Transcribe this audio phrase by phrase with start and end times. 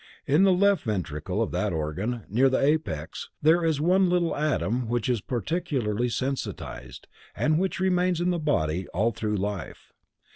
[0.25, 4.87] In the left ventricle of that organ, near the apex, there is one little atom
[4.87, 9.93] which is particularly sensitized, and which remains in the body all through life.